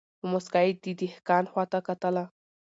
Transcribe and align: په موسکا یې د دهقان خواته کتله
په 0.19 0.25
موسکا 0.31 0.61
یې 0.65 0.73
د 0.83 0.85
دهقان 0.99 1.43
خواته 1.51 1.79
کتله 1.87 2.23